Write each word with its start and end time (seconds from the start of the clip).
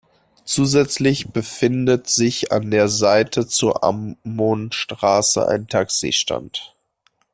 Zusätzlich 0.45 1.27
befindet 1.29 2.07
sich 2.09 2.51
an 2.51 2.71
der 2.71 2.87
Seite 2.87 3.45
zur 3.45 3.83
Ammonstraße 3.83 5.47
ein 5.47 5.67
Taxistand. 5.67 6.73